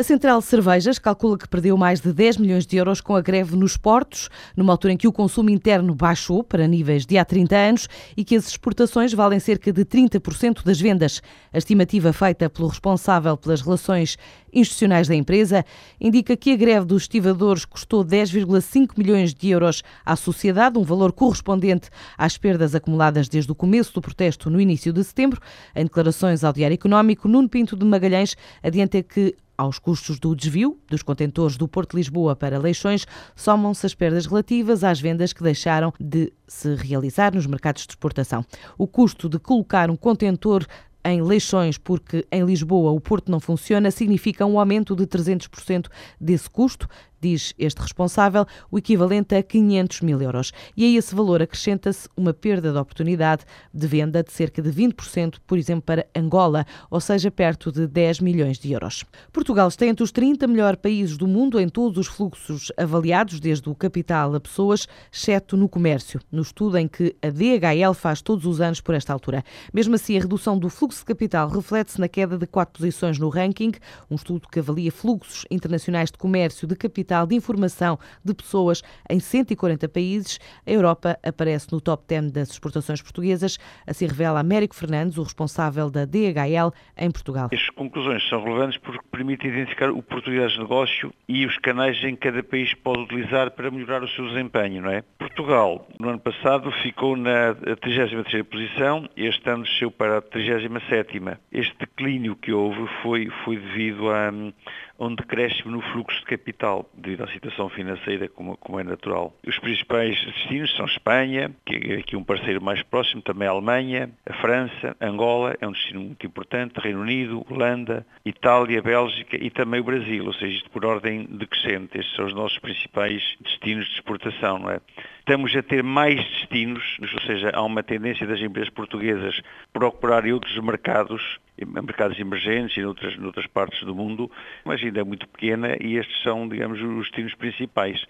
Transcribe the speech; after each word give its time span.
A 0.00 0.02
Central 0.02 0.40
Cervejas 0.40 0.98
calcula 0.98 1.36
que 1.36 1.46
perdeu 1.46 1.76
mais 1.76 2.00
de 2.00 2.10
10 2.10 2.38
milhões 2.38 2.64
de 2.66 2.74
euros 2.74 3.02
com 3.02 3.14
a 3.14 3.20
greve 3.20 3.54
nos 3.54 3.76
portos, 3.76 4.30
numa 4.56 4.72
altura 4.72 4.94
em 4.94 4.96
que 4.96 5.06
o 5.06 5.12
consumo 5.12 5.50
interno 5.50 5.94
baixou 5.94 6.42
para 6.42 6.66
níveis 6.66 7.04
de 7.04 7.18
há 7.18 7.24
30 7.26 7.54
anos 7.54 7.88
e 8.16 8.24
que 8.24 8.34
as 8.34 8.48
exportações 8.48 9.12
valem 9.12 9.38
cerca 9.38 9.70
de 9.70 9.84
30% 9.84 10.64
das 10.64 10.80
vendas. 10.80 11.20
A 11.52 11.58
estimativa 11.58 12.14
feita 12.14 12.48
pelo 12.48 12.68
responsável 12.68 13.36
pelas 13.36 13.60
relações 13.60 14.16
institucionais 14.52 15.08
da 15.08 15.14
empresa 15.14 15.64
indica 16.00 16.36
que 16.36 16.52
a 16.52 16.56
greve 16.56 16.86
dos 16.86 17.02
estivadores 17.02 17.64
custou 17.64 18.04
10,5 18.04 18.92
milhões 18.96 19.34
de 19.34 19.50
euros 19.50 19.82
à 20.04 20.16
sociedade, 20.16 20.78
um 20.78 20.82
valor 20.82 21.12
correspondente 21.12 21.88
às 22.16 22.36
perdas 22.36 22.74
acumuladas 22.74 23.28
desde 23.28 23.50
o 23.50 23.54
começo 23.54 23.92
do 23.94 24.00
protesto 24.00 24.50
no 24.50 24.60
início 24.60 24.92
de 24.92 25.02
setembro. 25.04 25.40
Em 25.74 25.84
declarações 25.84 26.44
ao 26.44 26.52
Diário 26.52 26.74
Económico, 26.74 27.28
Nuno 27.28 27.48
Pinto 27.48 27.76
de 27.76 27.84
Magalhães 27.84 28.36
adianta 28.62 29.02
que 29.02 29.36
aos 29.60 29.78
custos 29.78 30.18
do 30.18 30.34
desvio 30.34 30.78
dos 30.88 31.02
contentores 31.02 31.58
do 31.58 31.68
Porto 31.68 31.90
de 31.90 31.98
Lisboa 31.98 32.34
para 32.34 32.58
Leixões, 32.58 33.06
somam-se 33.36 33.84
as 33.84 33.94
perdas 33.94 34.24
relativas 34.24 34.82
às 34.82 34.98
vendas 34.98 35.34
que 35.34 35.42
deixaram 35.42 35.92
de 36.00 36.32
se 36.48 36.74
realizar 36.76 37.34
nos 37.34 37.46
mercados 37.46 37.86
de 37.86 37.92
exportação. 37.92 38.42
O 38.78 38.86
custo 38.86 39.28
de 39.28 39.38
colocar 39.38 39.90
um 39.90 39.96
contentor 39.96 40.64
em 41.04 41.22
Leixões, 41.22 41.78
porque 41.78 42.26
em 42.30 42.44
Lisboa 42.44 42.92
o 42.92 43.00
porto 43.00 43.30
não 43.30 43.40
funciona, 43.40 43.90
significa 43.90 44.44
um 44.44 44.58
aumento 44.58 44.94
de 44.94 45.06
300% 45.06 45.86
desse 46.20 46.48
custo 46.48 46.88
diz 47.20 47.54
este 47.58 47.80
responsável, 47.80 48.46
o 48.70 48.78
equivalente 48.78 49.34
a 49.34 49.42
500 49.42 50.00
mil 50.00 50.20
euros. 50.20 50.52
E 50.76 50.84
a 50.84 50.98
esse 50.98 51.14
valor 51.14 51.42
acrescenta-se 51.42 52.08
uma 52.16 52.32
perda 52.32 52.72
de 52.72 52.78
oportunidade 52.78 53.44
de 53.72 53.86
venda 53.86 54.22
de 54.22 54.32
cerca 54.32 54.62
de 54.62 54.70
20%, 54.70 55.36
por 55.46 55.58
exemplo, 55.58 55.82
para 55.82 56.06
Angola, 56.14 56.66
ou 56.90 57.00
seja, 57.00 57.30
perto 57.30 57.70
de 57.70 57.86
10 57.86 58.20
milhões 58.20 58.58
de 58.58 58.72
euros. 58.72 59.04
Portugal 59.32 59.68
está 59.68 59.86
entre 59.86 60.02
os 60.02 60.10
30 60.12 60.46
melhores 60.46 60.80
países 60.80 61.16
do 61.16 61.26
mundo 61.26 61.60
em 61.60 61.68
todos 61.68 61.98
os 61.98 62.06
fluxos 62.06 62.72
avaliados, 62.76 63.40
desde 63.40 63.68
o 63.68 63.74
capital 63.74 64.34
a 64.34 64.40
pessoas, 64.40 64.86
exceto 65.12 65.56
no 65.56 65.68
comércio, 65.68 66.20
no 66.30 66.42
estudo 66.42 66.78
em 66.78 66.88
que 66.88 67.14
a 67.22 67.28
DHL 67.28 67.94
faz 67.94 68.22
todos 68.22 68.46
os 68.46 68.60
anos 68.60 68.80
por 68.80 68.94
esta 68.94 69.12
altura. 69.12 69.44
Mesmo 69.72 69.94
assim, 69.94 70.16
a 70.16 70.20
redução 70.20 70.58
do 70.58 70.68
fluxo 70.68 71.00
de 71.00 71.04
capital 71.04 71.48
reflete-se 71.48 72.00
na 72.00 72.08
queda 72.08 72.38
de 72.38 72.46
quatro 72.46 72.78
posições 72.78 73.18
no 73.18 73.28
ranking, 73.28 73.72
um 74.10 74.14
estudo 74.14 74.48
que 74.48 74.58
avalia 74.58 74.90
fluxos 74.90 75.44
internacionais 75.50 76.10
de 76.10 76.18
comércio 76.18 76.66
de 76.66 76.76
capital 76.76 77.09
digital 77.10 77.26
de 77.26 77.34
informação 77.34 77.98
de 78.24 78.32
pessoas 78.32 78.82
em 79.08 79.18
140 79.18 79.88
países. 79.88 80.38
A 80.66 80.70
Europa 80.70 81.18
aparece 81.22 81.72
no 81.72 81.80
top 81.80 82.04
10 82.06 82.30
das 82.30 82.50
exportações 82.50 83.02
portuguesas, 83.02 83.58
assim 83.86 84.06
revela 84.06 84.38
Américo 84.38 84.74
Fernandes, 84.74 85.18
o 85.18 85.22
responsável 85.22 85.90
da 85.90 86.04
DHL 86.04 86.72
em 86.96 87.10
Portugal. 87.10 87.48
As 87.52 87.70
conclusões 87.70 88.26
são 88.28 88.42
relevantes 88.44 88.78
porque 88.78 89.00
permitem 89.20 89.50
identificar 89.50 89.90
o 89.90 90.02
português 90.02 90.52
de 90.52 90.60
negócio 90.60 91.12
e 91.28 91.44
os 91.44 91.58
canais 91.58 92.02
em 92.02 92.16
que 92.16 92.30
cada 92.30 92.42
país 92.42 92.72
pode 92.72 93.00
utilizar 93.00 93.50
para 93.50 93.70
melhorar 93.70 94.02
o 94.02 94.08
seu 94.08 94.26
desempenho. 94.26 94.80
Não 94.80 94.90
é? 94.90 95.02
Portugal, 95.18 95.86
no 95.98 96.08
ano 96.08 96.18
passado, 96.18 96.72
ficou 96.82 97.16
na 97.16 97.54
33 97.54 98.42
posição, 98.46 99.06
este 99.14 99.46
ano 99.50 99.64
desceu 99.64 99.90
para 99.90 100.18
a 100.18 100.22
37 100.22 101.20
Este 101.52 101.76
declínio 101.78 102.34
que 102.34 102.50
houve 102.50 102.88
foi, 103.02 103.30
foi 103.44 103.58
devido 103.58 104.10
a, 104.10 104.28
a 104.28 105.04
um 105.04 105.14
decréscimo 105.14 105.70
no 105.70 105.82
fluxo 105.92 106.18
de 106.20 106.26
capital 106.26 106.88
devido 106.94 107.24
à 107.24 107.28
situação 107.28 107.68
financeira, 107.68 108.26
como, 108.28 108.56
como, 108.56 108.80
é 108.80 108.84
natural. 108.84 109.34
Os 109.46 109.58
principais 109.58 110.18
destinos 110.24 110.74
são 110.76 110.86
Espanha, 110.86 111.50
que 111.66 111.92
é 111.92 111.96
aqui 111.96 112.16
um 112.16 112.24
parceiro 112.24 112.62
mais 112.62 112.82
próximo, 112.82 113.20
também 113.20 113.46
a 113.46 113.50
Alemanha, 113.50 114.10
a 114.26 114.32
França, 114.34 114.96
Angola, 115.00 115.56
é 115.60 115.66
um 115.66 115.72
destino 115.72 116.00
muito 116.00 116.26
importante, 116.26 116.80
Reino 116.80 117.00
Unido, 117.00 117.44
Holanda, 117.50 118.06
Itália, 118.24 118.82
Bélgica 118.82 119.09
e 119.32 119.50
também 119.50 119.80
o 119.80 119.84
Brasil, 119.84 120.24
ou 120.24 120.32
seja, 120.32 120.56
isto 120.56 120.70
por 120.70 120.84
ordem 120.84 121.26
decrescente. 121.26 121.98
Estes 121.98 122.14
são 122.16 122.26
os 122.26 122.34
nossos 122.34 122.58
principais 122.58 123.22
destinos 123.40 123.86
de 123.86 123.94
exportação, 123.94 124.58
não 124.58 124.70
é? 124.70 124.80
Estamos 125.18 125.54
a 125.54 125.62
ter 125.62 125.82
mais 125.82 126.16
destinos, 126.16 126.82
ou 127.00 127.20
seja, 127.22 127.50
há 127.54 127.62
uma 127.62 127.82
tendência 127.82 128.26
das 128.26 128.40
empresas 128.40 128.70
portuguesas 128.70 129.40
procurarem 129.72 130.32
outros 130.32 130.56
mercados 130.58 131.38
mercados 131.66 132.18
emergentes 132.18 132.76
e 132.76 132.80
noutras, 132.80 133.16
noutras 133.18 133.46
partes 133.46 133.82
do 133.84 133.94
mundo, 133.94 134.30
mas 134.64 134.82
ainda 134.82 135.00
é 135.00 135.04
muito 135.04 135.28
pequena 135.28 135.76
e 135.80 135.96
estes 135.96 136.22
são, 136.22 136.48
digamos, 136.48 136.80
os 136.80 137.06
destinos 137.06 137.34
principais. 137.34 138.02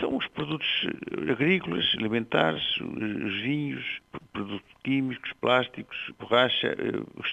São 0.00 0.16
os 0.16 0.26
produtos 0.28 0.66
agrícolas, 1.30 1.84
alimentares, 1.98 2.62
os 2.80 3.42
vinhos, 3.42 3.84
produtos 4.32 4.72
químicos, 4.82 5.30
plásticos, 5.40 5.96
borracha, 6.18 6.68
eh, 6.68 7.02
os 7.16 7.30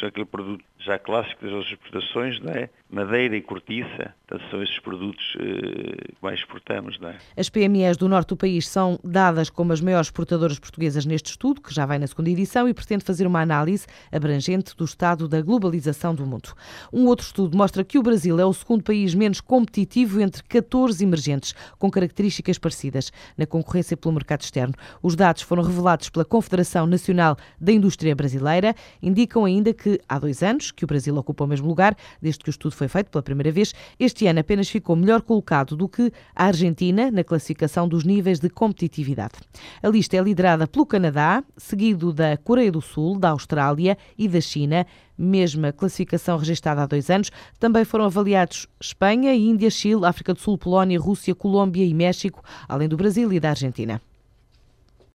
são 0.00 0.08
aquele 0.08 0.26
produto 0.26 0.64
já 0.84 0.98
clássico 0.98 1.42
das 1.42 1.52
nossas 1.52 1.72
exportações, 1.72 2.40
não 2.40 2.52
é? 2.52 2.68
Madeira 2.90 3.36
e 3.36 3.40
cortiça, 3.40 4.14
portanto, 4.26 4.50
são 4.50 4.62
esses 4.62 4.78
produtos 4.80 5.36
eh, 5.38 6.08
que 6.08 6.22
mais 6.22 6.40
exportamos, 6.40 6.98
não 6.98 7.08
é? 7.08 7.16
As 7.36 7.48
PMEs 7.48 7.96
do 7.96 8.08
norte 8.08 8.28
do 8.28 8.36
país 8.36 8.68
são 8.68 8.98
dadas 9.02 9.48
como 9.48 9.72
as 9.72 9.80
maiores 9.80 10.08
exportadoras 10.08 10.58
portuguesas 10.58 11.06
neste 11.06 11.30
estudo, 11.30 11.60
que 11.60 11.72
já 11.72 11.86
vai 11.86 11.98
na 11.98 12.06
segunda 12.06 12.28
edição 12.28 12.68
e 12.68 12.74
pretende 12.74 13.04
fazer 13.04 13.26
uma 13.26 13.40
análise 13.40 13.86
abrangente 14.10 14.76
do 14.76 14.84
estado 14.84 15.28
da 15.28 15.40
globalização 15.40 16.14
do 16.14 16.26
mundo. 16.26 16.52
Um 16.92 17.06
outro 17.06 17.24
estudo 17.24 17.56
mostra 17.56 17.84
que 17.84 17.98
o 17.98 18.02
Brasil 18.02 18.38
é 18.38 18.44
o 18.44 18.52
segundo 18.52 18.82
país 18.82 19.14
menos 19.14 19.40
competitivo 19.40 20.20
entre 20.20 20.42
14 20.42 21.02
emergentes, 21.02 21.54
com 21.78 21.90
características 21.90 22.58
parecidas 22.58 23.12
na 23.38 23.46
concorrência 23.46 23.96
pelo 23.96 24.14
mercado 24.14 24.42
externo. 24.42 24.74
Os 25.02 25.14
dados 25.14 25.42
foram 25.42 25.62
revelados 25.62 26.10
pela 26.10 26.24
Confederação 26.24 26.86
Nacional 26.86 27.36
da 27.60 27.72
Indústria 27.72 28.14
Brasileira, 28.14 28.74
indicam 29.00 29.44
ainda 29.44 29.72
que 29.72 30.00
há 30.08 30.18
dois 30.18 30.42
anos 30.42 30.71
que 30.74 30.84
o 30.84 30.86
Brasil 30.86 31.14
ocupa 31.16 31.44
o 31.44 31.46
mesmo 31.46 31.68
lugar, 31.68 31.96
desde 32.20 32.42
que 32.42 32.48
o 32.48 32.50
estudo 32.50 32.74
foi 32.74 32.88
feito 32.88 33.10
pela 33.10 33.22
primeira 33.22 33.50
vez. 33.50 33.74
Este 33.98 34.26
ano 34.26 34.40
apenas 34.40 34.68
ficou 34.68 34.96
melhor 34.96 35.22
colocado 35.22 35.76
do 35.76 35.88
que 35.88 36.12
a 36.34 36.46
Argentina 36.46 37.10
na 37.10 37.24
classificação 37.24 37.88
dos 37.88 38.04
níveis 38.04 38.38
de 38.38 38.48
competitividade. 38.48 39.34
A 39.82 39.88
lista 39.88 40.16
é 40.16 40.20
liderada 40.20 40.66
pelo 40.66 40.86
Canadá, 40.86 41.42
seguido 41.56 42.12
da 42.12 42.36
Coreia 42.36 42.72
do 42.72 42.80
Sul, 42.80 43.18
da 43.18 43.30
Austrália 43.30 43.96
e 44.16 44.28
da 44.28 44.40
China, 44.40 44.86
mesma 45.16 45.72
classificação 45.72 46.36
registada 46.38 46.82
há 46.82 46.86
dois 46.86 47.10
anos. 47.10 47.30
Também 47.58 47.84
foram 47.84 48.06
avaliados 48.06 48.66
Espanha, 48.80 49.34
Índia, 49.34 49.70
Chile, 49.70 50.04
África 50.04 50.34
do 50.34 50.40
Sul, 50.40 50.58
Polónia, 50.58 50.98
Rússia, 50.98 51.34
Colômbia 51.34 51.84
e 51.84 51.94
México, 51.94 52.42
além 52.68 52.88
do 52.88 52.96
Brasil 52.96 53.32
e 53.32 53.40
da 53.40 53.50
Argentina. 53.50 54.00